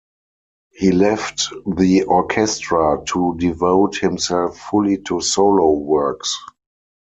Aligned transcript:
He 0.71 0.91
left 0.93 1.49
the 1.77 2.05
Orchestra 2.05 3.03
to 3.09 3.35
devote 3.37 3.97
himself 3.97 4.57
fully 4.57 4.97
to 5.03 5.21
solo 5.21 5.73
works. 5.73 6.35